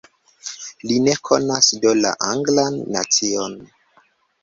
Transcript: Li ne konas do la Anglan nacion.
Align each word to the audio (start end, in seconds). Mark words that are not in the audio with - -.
Li 0.91 0.97
ne 1.09 1.13
konas 1.29 1.71
do 1.85 1.93
la 2.01 2.17
Anglan 2.31 2.83
nacion. 2.99 3.59